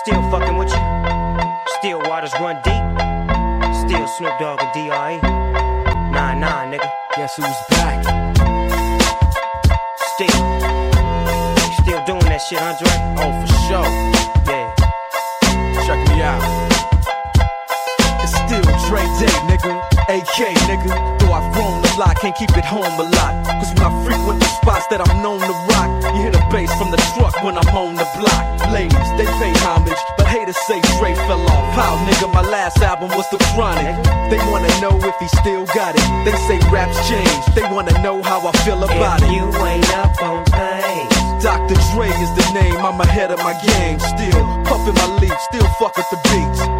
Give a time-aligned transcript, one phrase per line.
[0.00, 0.80] Still fucking with you.
[1.78, 2.82] Still waters run deep.
[3.84, 5.18] Still Snoop Dogg and D.R.E.
[6.10, 6.90] Nah, nah, nigga.
[7.16, 8.02] Guess who's back?
[10.14, 10.40] Still.
[11.82, 12.88] Still doing that shit, Andre?
[13.20, 13.84] Oh, for sure.
[14.48, 14.72] Yeah.
[15.84, 16.40] Check me out.
[18.22, 19.84] It's still Dre Day, nigga.
[20.08, 21.18] AK, nigga.
[21.18, 23.32] Though I've grown lot, can't keep it home a lot.
[23.60, 26.72] Cause when I frequent the spots that I'm known to rock, you hear the bass
[26.80, 28.42] from the truck when I'm on the block.
[28.72, 31.66] Ladies, they pay homage, but haters say Dre fell off.
[31.76, 33.92] How, nigga, my last album was The Chronic.
[34.32, 36.06] They wanna know if he still got it.
[36.24, 39.32] They say raps change, they wanna know how I feel about If it.
[39.36, 41.44] you ain't up on things.
[41.44, 41.76] Dr.
[41.92, 44.00] Dre is the name, I'm ahead of my game.
[44.00, 46.79] Still puffin' my leaf, still fuck with the beats.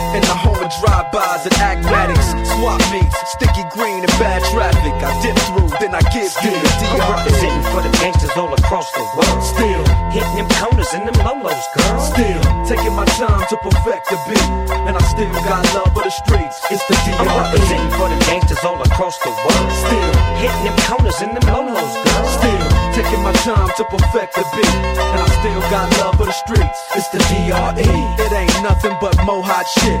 [0.11, 4.91] In the home of drive-bys and acmatics, swap meets, sticky green and bad traffic.
[4.99, 7.15] I dip through, then I give you the I'm DR.
[7.15, 9.39] representing for the gangsters all across the world.
[9.43, 11.99] Still, Hitting them corners and them lolos, girl.
[12.03, 14.47] still taking my time to perfect the beat,
[14.83, 16.59] and I still got love for the streets.
[16.67, 17.47] It's the I'm DR.
[17.47, 19.71] representing for the gangsters all across the world.
[19.71, 20.11] Still.
[20.43, 22.25] Hitting them corners and them lolos, girl.
[22.35, 26.35] Still taking my time to perfect the beat, and I still got love for the
[26.35, 26.79] streets.
[26.99, 27.87] It's the DRE.
[28.19, 30.00] It ain't nothing but mohawk shit.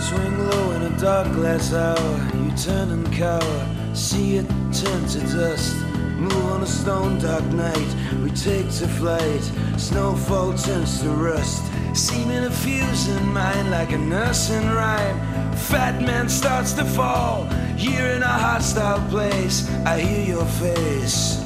[0.00, 5.20] Swing low in a dark glass hour, you turn and cower, see it turn to
[5.36, 5.76] dust.
[6.18, 7.94] Move on a stone dark night,
[8.24, 9.52] we take to flight.
[9.76, 11.62] Snowfall turns to rust,
[11.94, 15.20] seeming a fuse in mind like a nursing rhyme.
[15.56, 17.46] Fat man starts to fall,
[17.78, 19.70] here in a hostile place.
[19.86, 21.38] I hear your face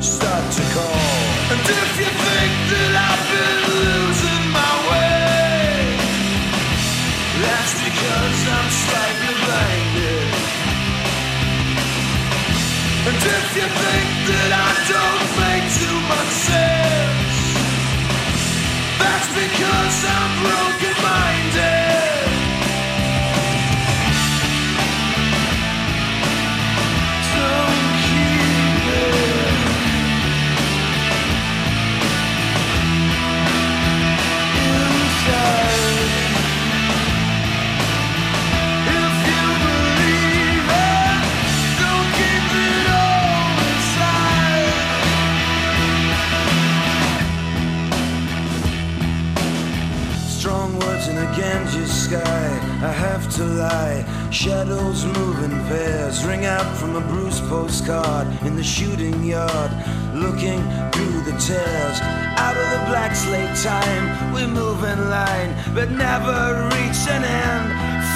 [0.00, 1.18] start to call.
[1.52, 4.47] And if you think that I've been losing
[56.98, 59.70] a bruised postcard in the shooting yard.
[60.14, 60.60] Looking
[60.90, 61.96] through the tears.
[62.42, 64.04] Out of the black slate time,
[64.34, 66.38] we move in line, but never
[66.74, 67.66] reach an end.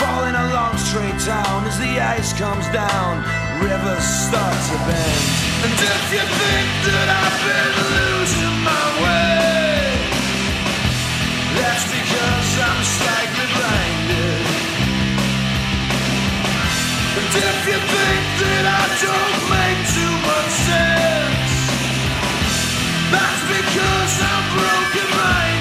[0.01, 3.23] Falling along straight down as the ice comes down.
[3.63, 5.23] Rivers start to bend.
[5.65, 9.63] And if you think that I've been losing my way.
[11.55, 13.32] That's because I'm slightly
[17.35, 21.53] if you think that I don't make too much sense,
[23.09, 25.52] that's because I'm broken.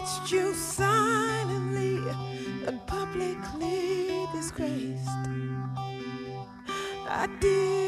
[0.00, 1.98] Watched you silently
[2.66, 5.06] and publicly disgraced.
[7.06, 7.79] I did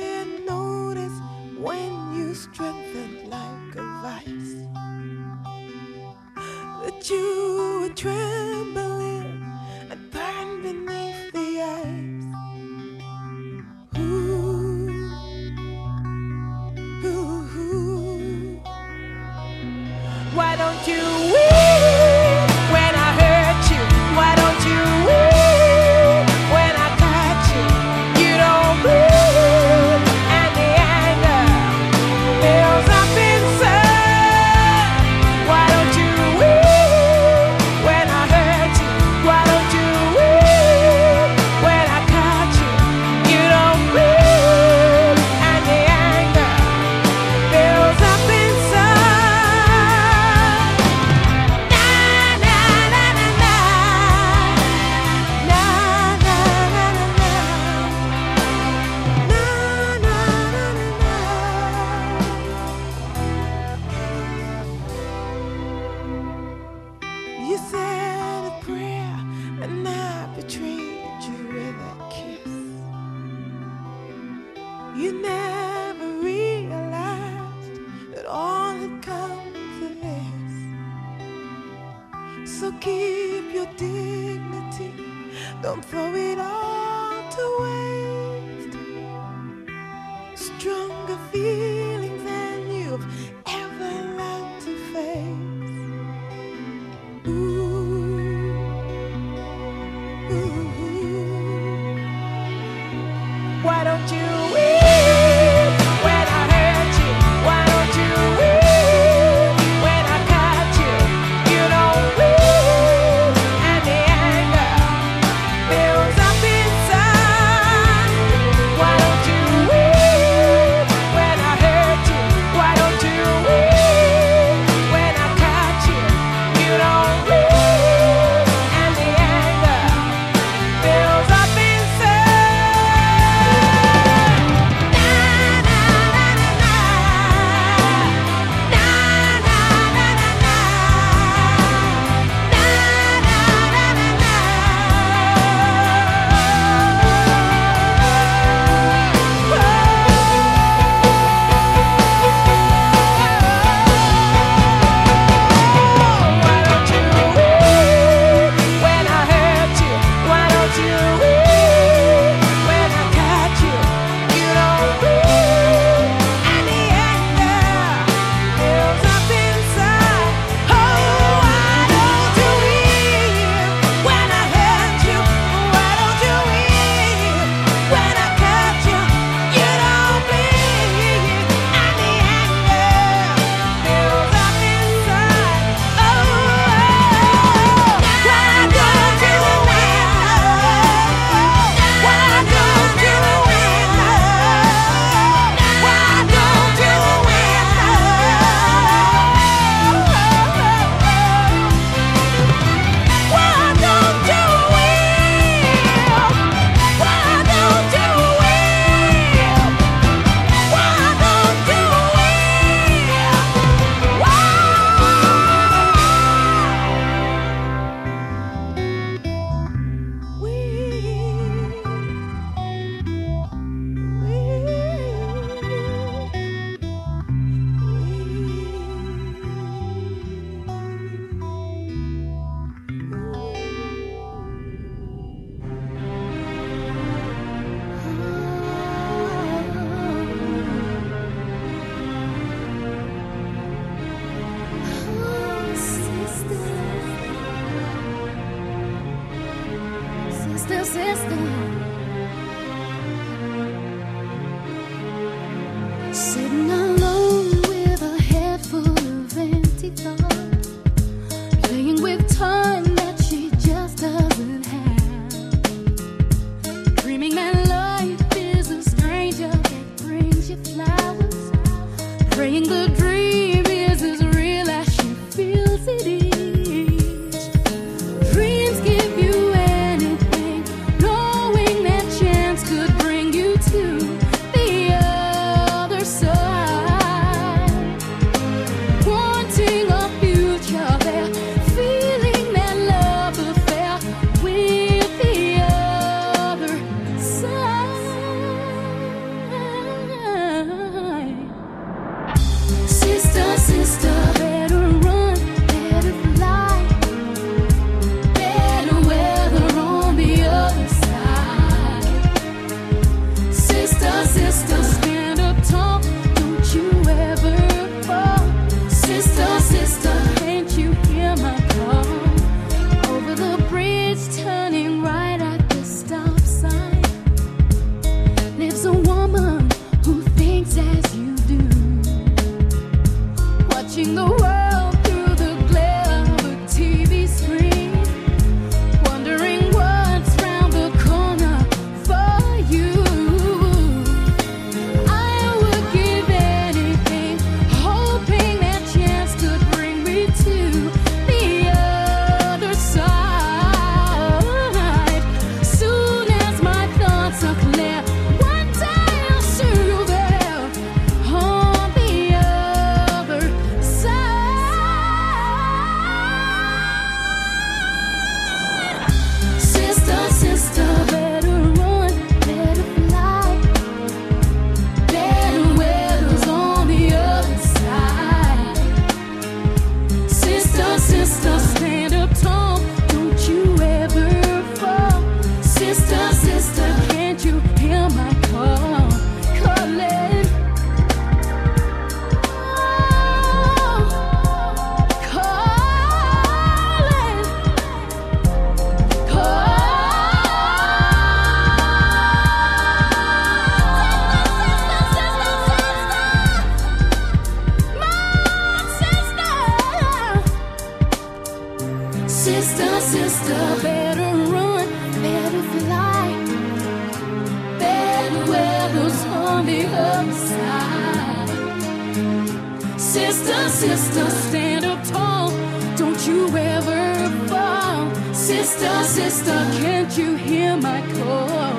[423.32, 425.48] Sister, sister, stand up tall.
[425.96, 428.14] Don't you ever fall.
[428.34, 431.78] Sister, sister, can't you hear my call?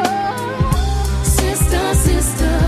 [0.00, 1.22] Oh.
[1.24, 2.67] Sister, sister.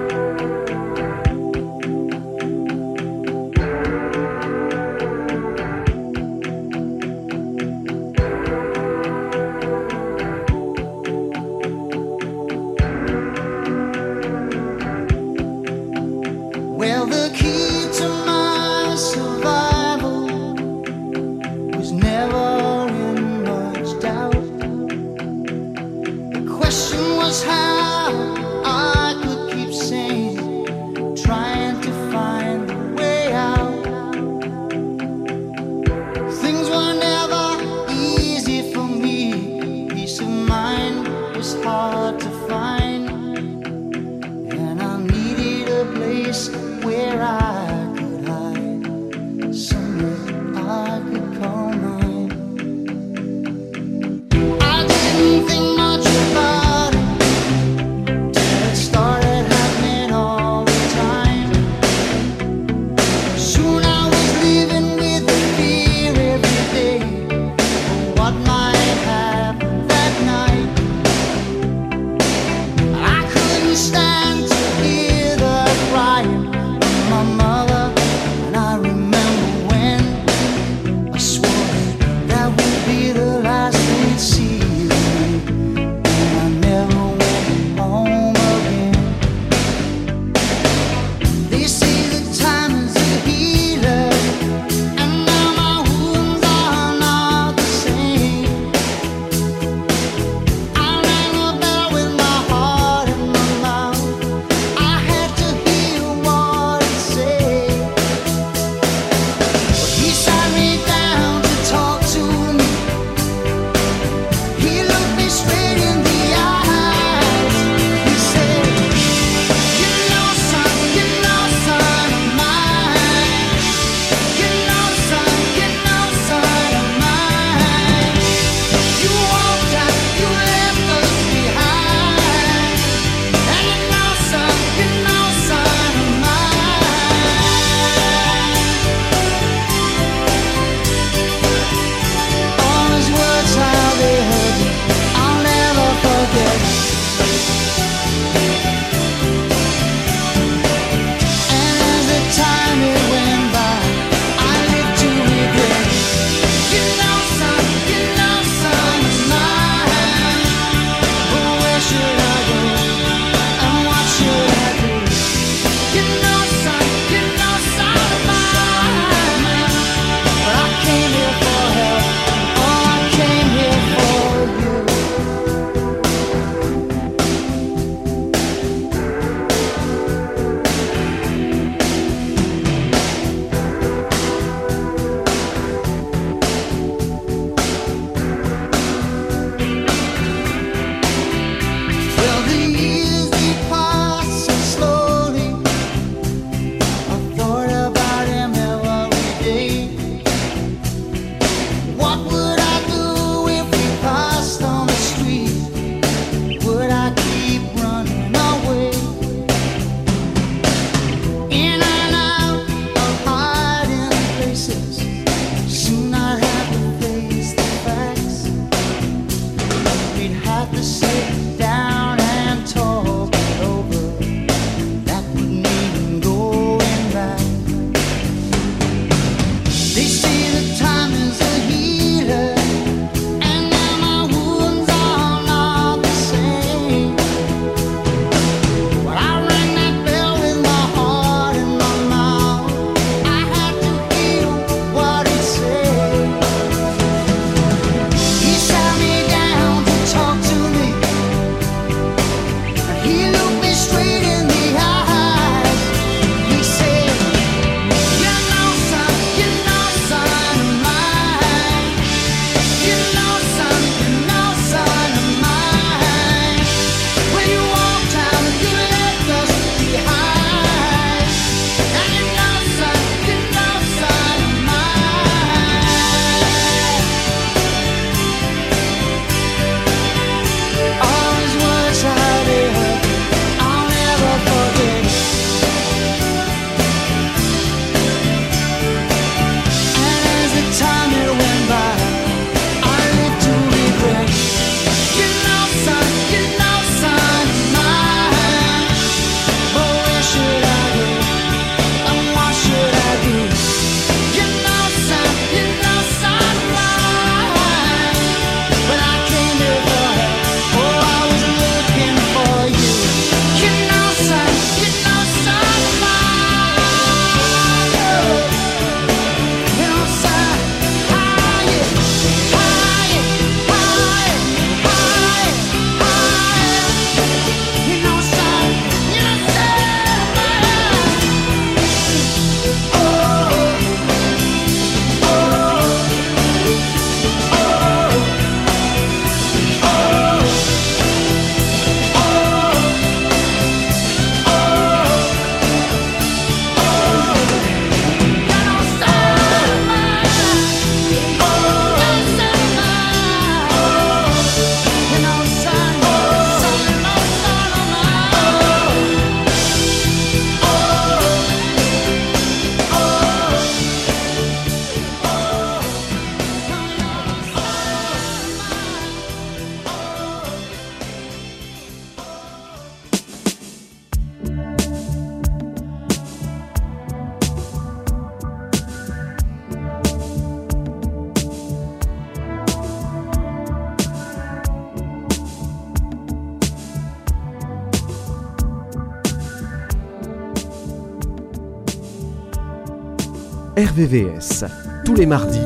[393.81, 394.63] RVVS.
[395.03, 395.57] Tous les mardis,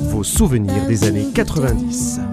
[0.00, 2.29] vos souvenirs des années 90.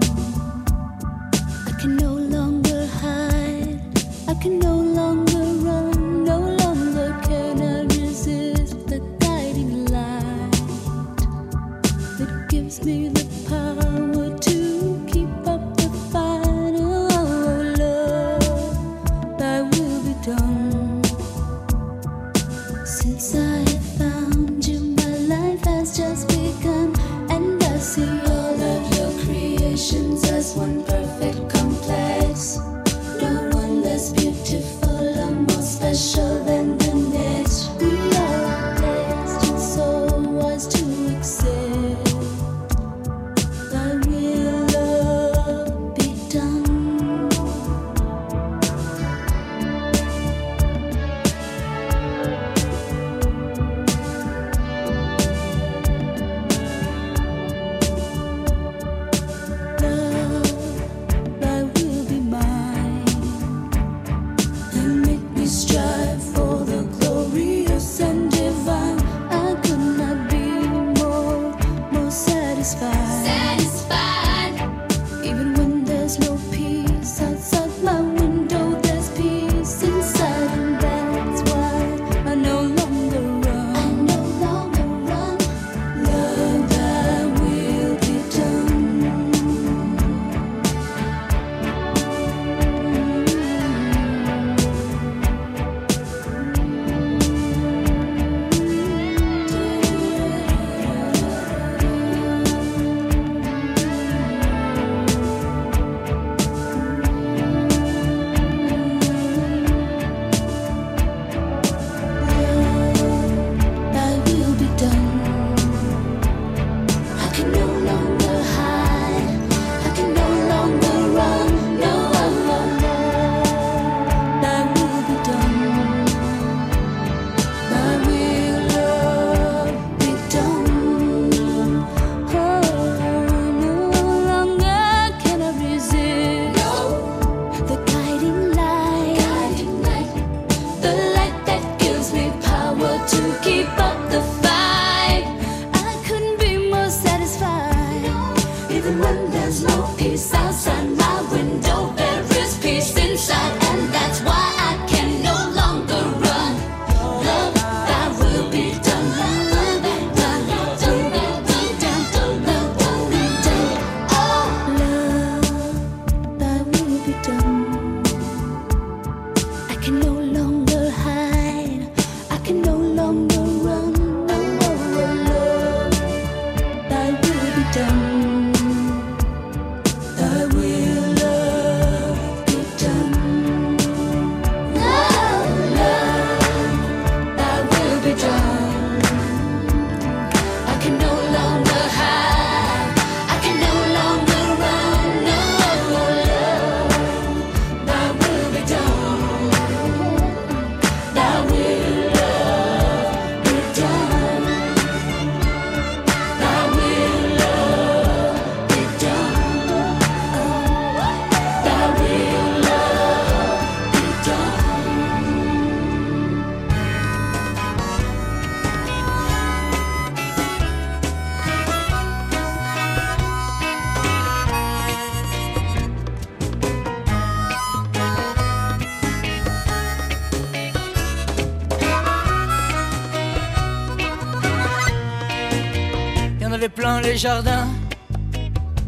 [237.18, 237.66] Jardins,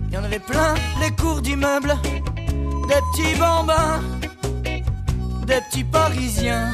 [0.09, 1.97] il y en avait plein les cours d'immeubles,
[2.89, 4.01] des petits bambins,
[5.47, 6.71] des petits parisiens,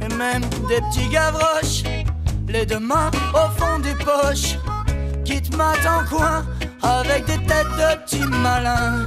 [0.00, 1.82] et même des petits gavroches,
[2.46, 4.56] les deux mains au fond des poches,
[5.24, 6.44] qui te matent en coin
[6.80, 9.06] avec des têtes de petits malins.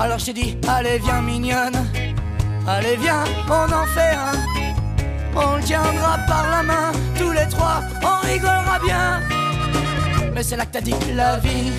[0.00, 1.86] Alors je t'ai dit, allez viens mignonne,
[2.66, 4.34] allez viens, on en fait un.
[5.36, 9.41] On le tiendra par la main, tous les trois, on rigolera bien.
[10.44, 11.72] C'est là que t'as dit que la vie,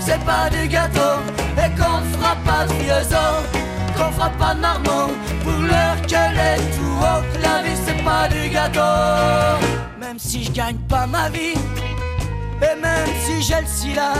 [0.00, 1.20] c'est pas du gâteau,
[1.58, 3.16] et qu'on fera pas de vieux
[3.96, 5.12] qu'on fera pas de marmot,
[5.44, 9.64] pour l'heure qu'elle est tout haut, que la vie c'est pas du gâteau.
[10.00, 11.54] Même si je gagne pas ma vie,
[12.62, 14.14] et même si j'ai le sida,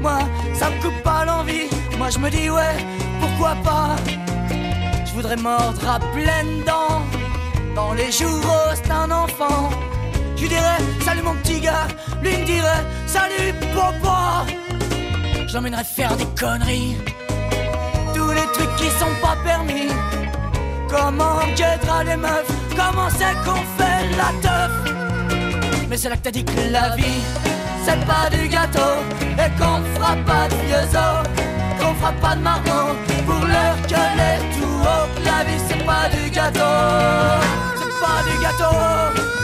[0.00, 0.18] moi
[0.54, 2.76] ça me coupe pas l'envie, moi je me dis ouais,
[3.20, 3.94] pourquoi pas?
[5.04, 7.02] Je voudrais mordre à pleines dents
[7.76, 9.70] dans les jours où c'est un enfant.
[10.34, 11.22] Je lui
[11.60, 11.72] dirais
[12.22, 14.44] lui me dirait Salut papa.
[15.46, 16.96] J'emmènerais faire des conneries.
[18.14, 19.88] Tous les trucs qui sont pas permis.
[20.88, 22.52] Comment on guettera les meufs?
[22.76, 24.92] Comment c'est qu'on fait la teuf?
[25.88, 27.20] Mais c'est là que t'as dit que la vie
[27.84, 28.94] C'est pas du gâteau
[29.34, 31.28] Et qu'on fera pas de vieux os
[31.78, 32.96] Qu'on fera pas de marron
[33.26, 35.06] Pour leur gueuler tout haut.
[35.22, 36.60] La vie c'est pas du gâteau
[37.76, 39.41] C'est pas du gâteau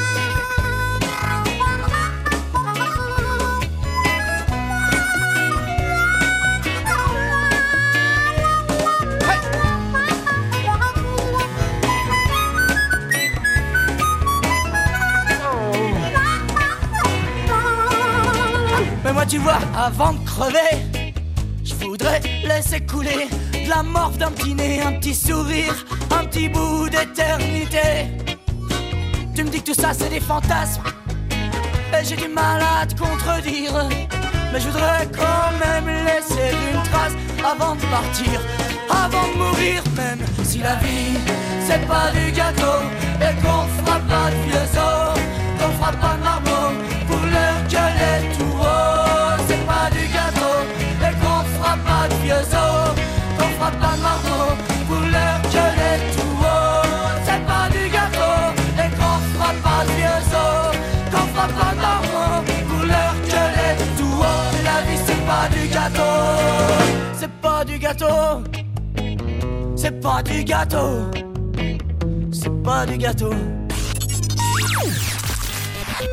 [19.29, 21.03] tu vois, avant de crever,
[21.63, 25.75] je voudrais laisser couler de la morve d'un petit nez, un petit sourire,
[26.11, 28.09] un petit bout d'éternité.
[29.35, 30.83] Tu me dis que tout ça c'est des fantasmes,
[31.93, 33.89] et j'ai du mal à te contredire.
[34.51, 37.13] Mais je voudrais quand même laisser une trace
[37.45, 38.41] avant de partir,
[38.89, 41.19] avant de mourir, même si la vie
[41.67, 42.81] c'est pas du gâteau
[43.21, 45.21] et qu'on fera pas de vieux os,
[45.59, 48.38] qu'on fera pas de marmots pour leur gueuler tout
[57.25, 58.35] C'est pas du gâteau
[58.77, 59.19] et qu'on
[59.63, 60.77] pas de vieux os,
[61.35, 61.53] pas de
[62.69, 62.85] pour
[63.97, 64.49] tout haut.
[64.65, 66.17] La vie c'est pas du gâteau,
[67.19, 68.43] c'est pas du gâteau,
[69.77, 71.11] c'est pas du gâteau,
[72.33, 73.33] c'est pas du gâteau.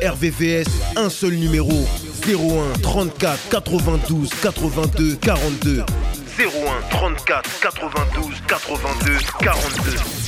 [0.02, 1.86] RVVS, un seul numéro
[2.26, 5.84] 01 34 92 82 42
[6.36, 10.25] 01 34 92 82 42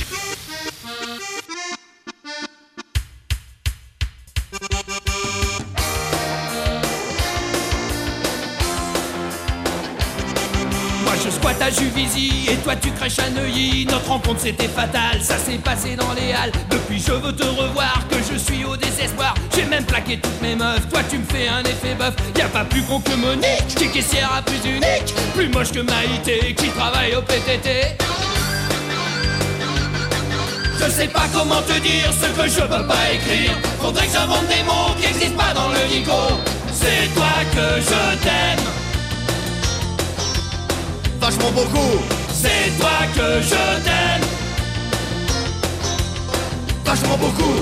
[11.69, 13.85] à et toi tu crèches à Neuilly.
[13.85, 16.51] Notre rencontre c'était fatal, ça s'est passé dans les halles.
[16.69, 19.35] Depuis je veux te revoir, que je suis au désespoir.
[19.55, 22.65] J'ai même plaqué toutes mes meufs, toi tu me fais un effet boeuf Y'a pas
[22.65, 25.13] plus con que Monique, qui est à plus unique.
[25.35, 27.97] Plus moche que Maïté, qui travaille au PTT
[30.81, 33.51] je sais pas comment te dire ce que je peux pas écrire.
[33.81, 36.13] Faudrait que j'invente des mots qui existent pas dans le dico
[36.71, 38.78] C'est toi que je t'aime
[41.39, 41.99] Beaucoup
[42.31, 44.27] C'est toi que je t'aime.
[46.85, 47.55] Vachement beaucoup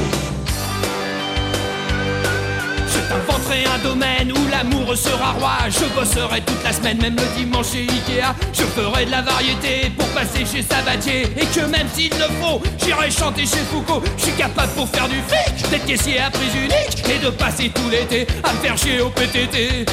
[2.88, 5.58] Je t'inventerai un domaine où l'amour sera roi.
[5.70, 8.36] Je bosserai toute la semaine, même le dimanche chez Ikea.
[8.54, 11.24] Je ferai de la variété pour passer chez Sabatier.
[11.38, 14.04] Et que même s'il le faut, j'irai chanter chez Foucault.
[14.18, 17.70] Je suis capable pour faire du fric, d'être caissier à prix unique Et de passer
[17.70, 19.86] tout l'été à me faire chier au PTT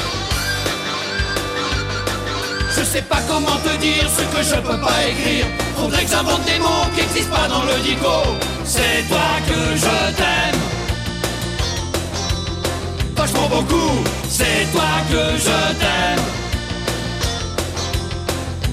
[2.77, 5.45] je sais pas comment te dire ce que je peux pas écrire.
[5.77, 8.15] Faudrait que j'invente des mots qui existent pas dans le dico.
[8.65, 10.61] C'est toi que je t'aime.
[13.15, 14.03] Vachement beaucoup.
[14.27, 16.34] C'est toi que je t'aime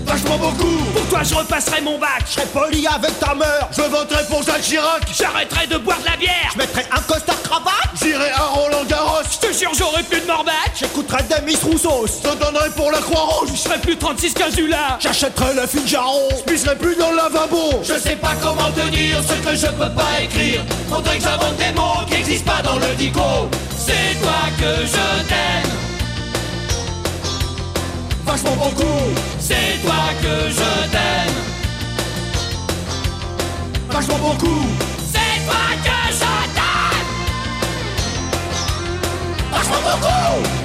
[0.07, 0.79] Vachement beaucoup.
[0.95, 2.25] Pour toi je repasserai mon bac.
[2.27, 3.69] Je serai poli avec ta mère.
[3.71, 5.03] Je voterai pour Jacques Chirac.
[5.17, 6.51] J'arrêterai de boire de la bière.
[6.53, 7.73] Je mettrai un costard cravate.
[8.03, 9.23] J'irai à Roland Garros.
[9.31, 10.73] Je te jure j'aurai plus de morbac.
[10.75, 13.51] J'écouterai des Miss Rousseau Je donnerai pour la Croix-Rouge.
[13.53, 17.83] Je serai plus 36 15 là J'achèterai le Figaro Je plus dans le lavabo.
[17.83, 20.63] Je sais pas comment te dire ce que je peux pas écrire.
[20.89, 23.49] Faudrait que j'invente des mots qui existent pas dans le dico.
[23.77, 25.82] C'est toi que je t'aime
[28.25, 29.01] Vachement beaucoup
[29.39, 31.39] C'est toi que je t'aime.
[33.91, 34.67] Vachement beaucoup
[35.13, 37.11] C'est toi que je t'aime.
[39.51, 40.63] Vachement beaucoup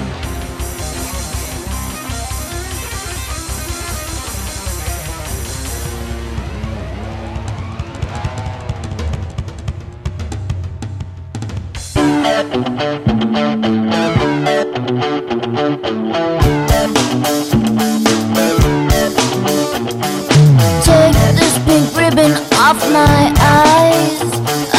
[22.68, 24.20] off my eyes.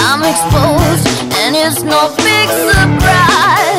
[0.06, 1.08] I'm exposed,
[1.42, 3.79] and it's no big surprise.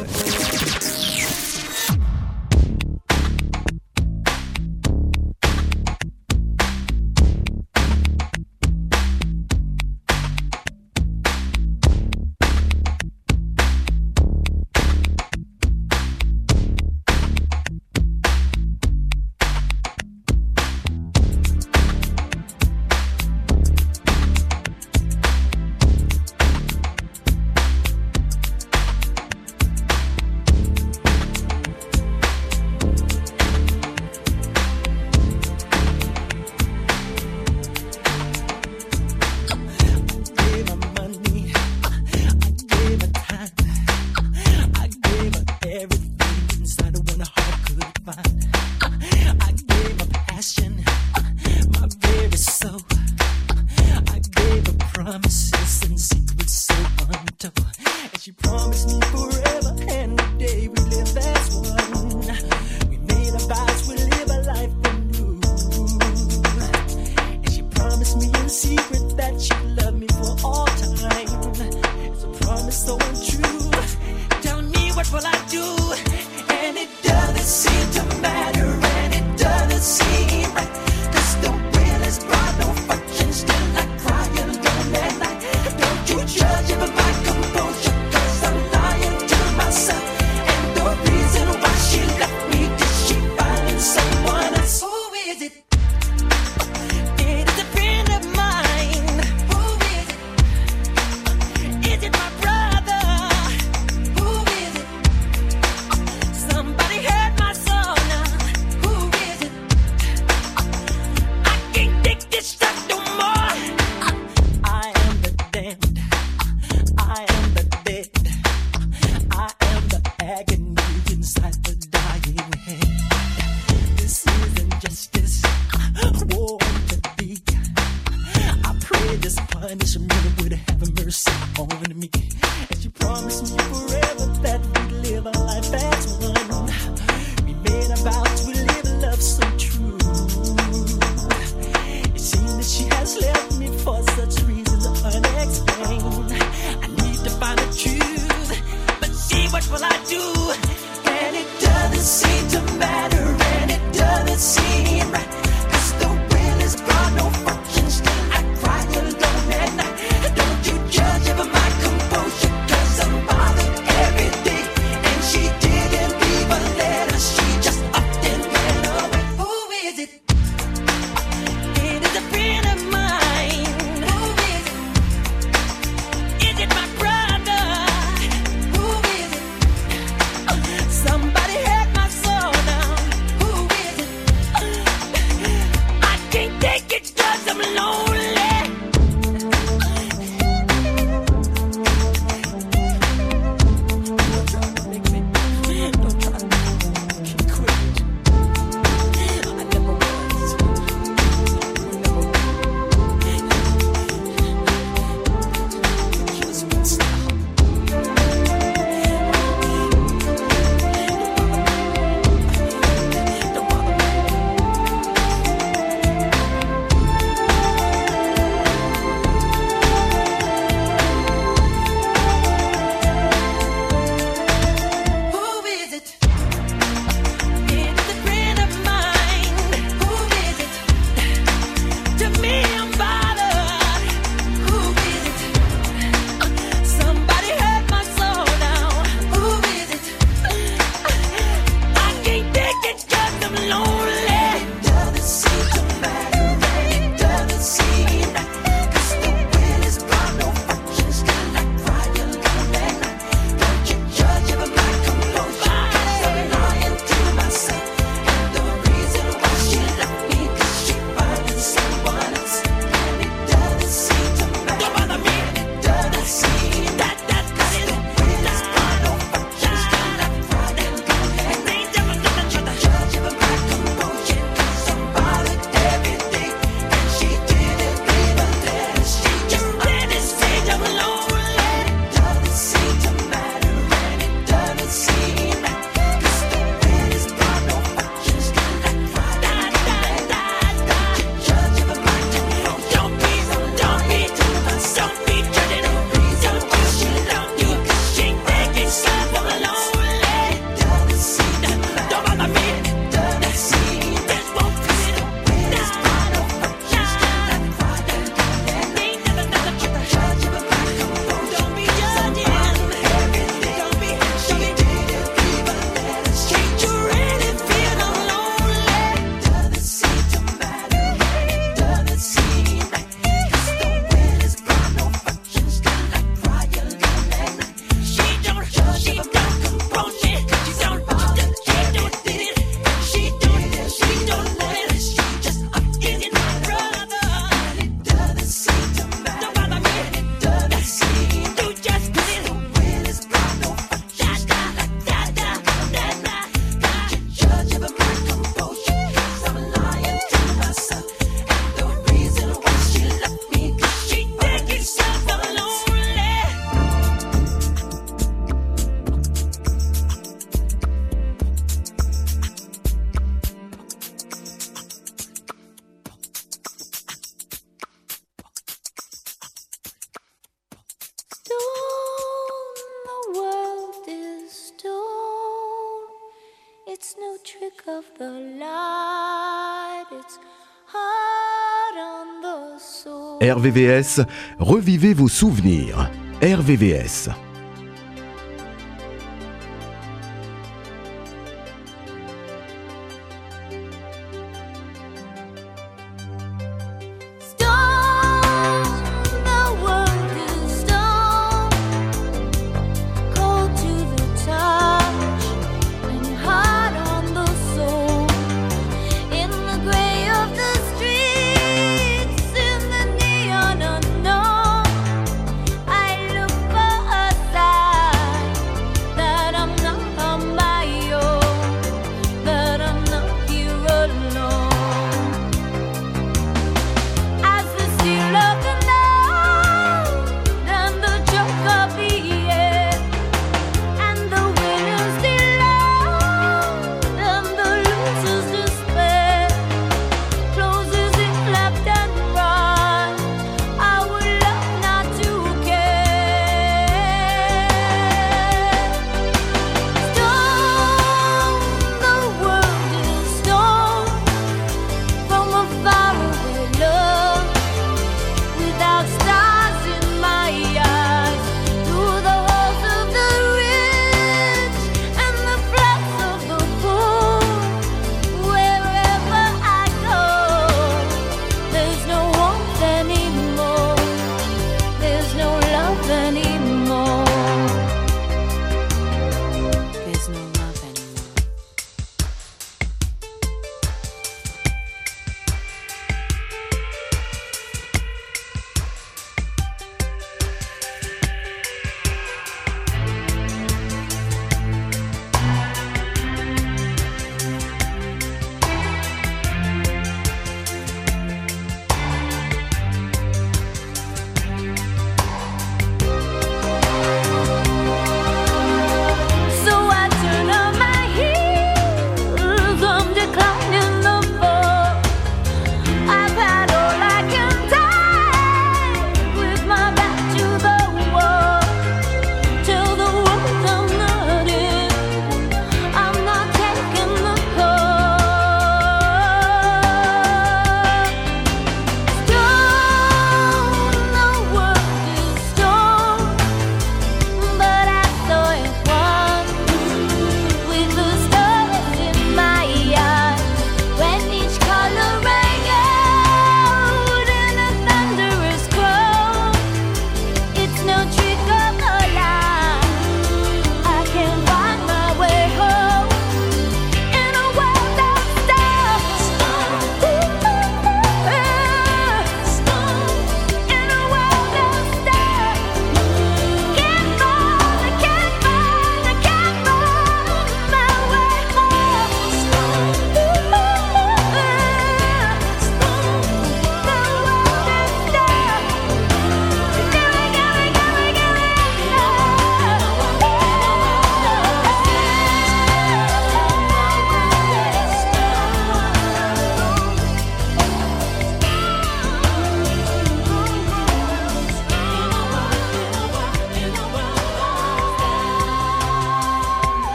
[383.51, 384.21] RVVS,
[384.59, 386.09] revivez vos souvenirs.
[386.41, 387.29] RVVS.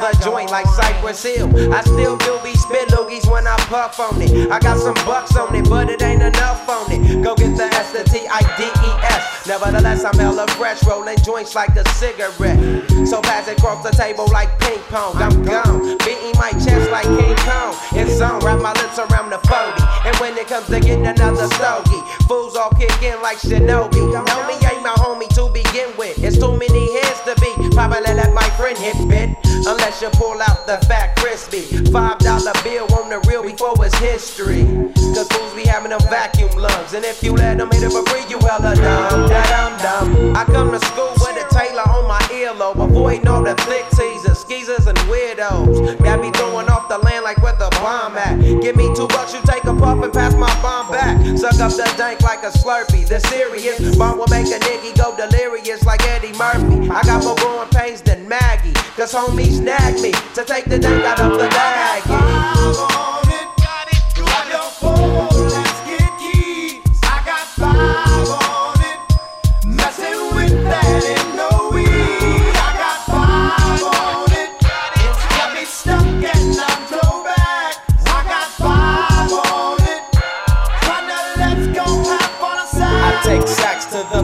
[0.00, 1.48] A joint like Cypress Hill.
[1.74, 4.50] I still do be spit loogies when I puff on it.
[4.50, 7.22] I got some bucks on it, but it ain't enough on it.
[7.22, 8.10] Go get the S T I D E S.
[8.10, 9.46] T, I, D, E, S.
[9.46, 12.56] Nevertheless, I'm hella fresh, rolling joints like a cigarette.
[13.06, 15.16] So pass it across the table like ping pong.
[15.16, 17.76] I'm gone, beating my chest like King Kong.
[17.92, 20.08] It's on, wrap my lips around the 40.
[20.08, 24.00] And when it comes to getting another stogie, fools all kick in like Shinobi.
[24.00, 26.22] Know me ain't my homie too begin with.
[26.22, 27.50] It's too many heads to be.
[27.74, 29.30] Probably let my friend hit bit.
[29.66, 31.62] Unless you pull out the fat crispy.
[31.90, 34.64] Five dollar bill on the real before it's history.
[35.14, 36.94] Cause fools be having them vacuum lungs.
[36.94, 39.28] And if you let them hit it for free, you hella dumb.
[39.28, 40.36] Da dum dum.
[40.36, 42.82] I come to school with a Taylor on my earlobe.
[42.82, 46.02] Avoiding all the flick teasers, skeezers, and weirdos.
[46.02, 48.40] Got be throwing off the land like where the bomb at.
[48.62, 50.89] Give me two bucks, you take a puff and pass my bomb
[51.36, 53.06] Suck up the dank like a slurpee.
[53.06, 56.90] The serious bomb will make a nigga go delirious like Eddie Murphy.
[56.90, 61.04] I got more growing pains than Maggie, cause homies nag me to take the dank
[61.04, 62.16] out of the baggie.
[62.16, 63.10] I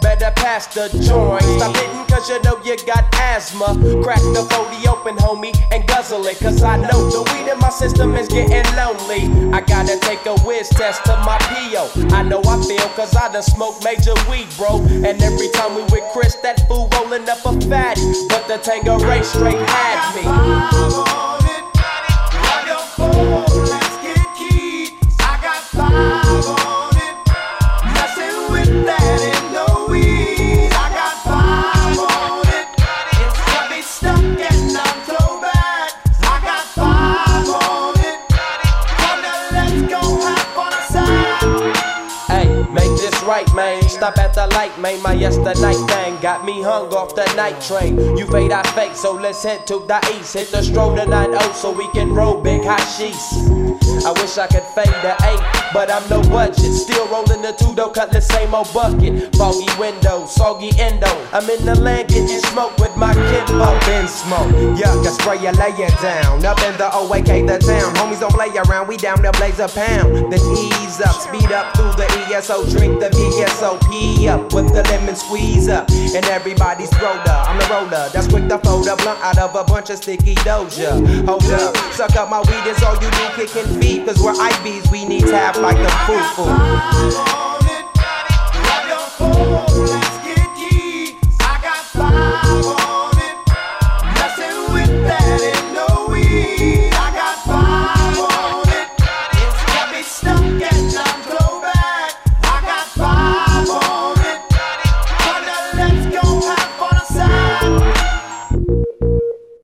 [0.00, 1.42] Better pass the joint.
[1.42, 3.74] Stop hitting cause you know you got asthma.
[4.02, 6.38] Crack the 40 open, homie, and guzzle it.
[6.38, 9.52] Cause I know the weed in my system is getting lonely.
[9.52, 12.14] I gotta take a whiz test to my PO.
[12.14, 14.80] I know I feel cause I done smoked major weed, bro.
[15.06, 17.98] And every time we with Chris, that fool rolling up a fat.
[18.28, 20.22] But the Tanqueray straight had me.
[25.78, 26.55] Hey,
[43.36, 43.82] right, man.
[43.88, 45.02] Stop at the light, man.
[45.02, 48.16] My yesterday thing got me hung off the night train.
[48.16, 50.34] You fade, I fake, so let's head to the east.
[50.34, 53.85] Hit the stroll to 9 so we can roll big hashish.
[54.04, 55.40] I wish I could fade the eight,
[55.72, 56.72] but I'm no budget.
[56.74, 59.34] Still rolling the two though, cut the same old bucket.
[59.36, 61.08] Foggy window, soggy endo.
[61.32, 63.48] I'm in the land getting smoke with my kid.
[63.56, 65.72] Up in smoke, yuck, I spray you, lay
[66.02, 66.44] down.
[66.44, 67.94] Up in the OAK, the town.
[67.96, 70.32] Homies don't play around, we down to blaze a pound.
[70.32, 75.16] Then ease up, speed up through the ESO, drink the VSOP up with the lemon
[75.16, 75.88] squeeze up.
[75.90, 77.48] And everybody's up.
[77.48, 80.34] I'm the roller, that's quick to fold a blunt out of a bunch of sticky
[80.36, 80.98] doja.
[81.26, 83.85] Hold up, suck up my weed, is all you do, kicking feet.
[83.86, 87.55] Cause we're IBs, we need tap like the foo foo.